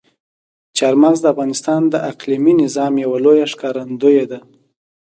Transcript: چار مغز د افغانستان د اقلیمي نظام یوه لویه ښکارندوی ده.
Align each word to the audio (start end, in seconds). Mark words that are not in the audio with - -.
چار 0.77 0.95
مغز 1.03 1.19
د 1.21 1.25
افغانستان 1.33 1.81
د 1.87 1.95
اقلیمي 2.11 2.53
نظام 2.63 2.93
یوه 3.05 3.17
لویه 3.25 3.45
ښکارندوی 3.53 4.21
ده. 4.31 4.39